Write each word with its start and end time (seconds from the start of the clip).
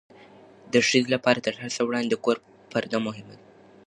د 0.73 0.75
ښځې 0.87 1.01
لپاره 1.13 1.39
تر 1.45 1.53
هر 1.61 1.69
څه 1.75 1.81
وړاندې 1.87 2.09
د 2.11 2.15
کور 2.25 2.37
پرده 2.71 2.97
مهمه 3.07 3.33
ده. 3.39 3.45